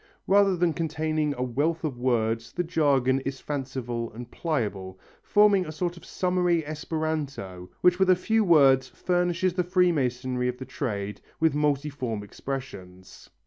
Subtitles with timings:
[0.25, 5.71] Rather than containing a wealth of words the jargon is fanciful and pliable, forming a
[5.71, 11.21] sort of summary esperanto which with a few words furnish the freemasonry of the trade
[11.39, 13.29] with multiform expressions.